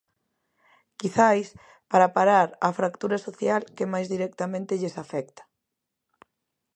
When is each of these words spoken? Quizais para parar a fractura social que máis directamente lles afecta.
Quizais 0.99 1.47
para 1.91 2.13
parar 2.17 2.47
a 2.67 2.69
fractura 2.79 3.17
social 3.27 3.61
que 3.75 3.89
máis 3.93 4.07
directamente 4.13 4.79
lles 4.81 4.95
afecta. 5.03 5.43